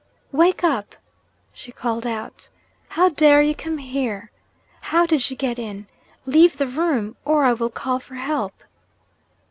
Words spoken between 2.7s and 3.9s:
'How dare you come